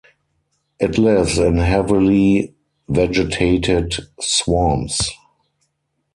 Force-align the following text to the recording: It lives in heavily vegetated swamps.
It 0.79 0.97
lives 0.97 1.37
in 1.37 1.57
heavily 1.57 2.55
vegetated 2.89 3.97
swamps. 4.19 5.11